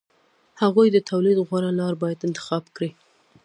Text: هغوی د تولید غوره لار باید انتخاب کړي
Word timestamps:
هغوی 0.61 0.87
د 0.91 0.97
تولید 1.09 1.37
غوره 1.47 1.71
لار 1.79 1.93
باید 2.01 2.25
انتخاب 2.27 2.63
کړي 2.75 2.89